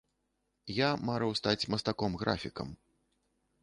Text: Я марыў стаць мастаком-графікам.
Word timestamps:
Я 0.77 0.87
марыў 1.07 1.37
стаць 1.43 1.69
мастаком-графікам. 1.77 2.77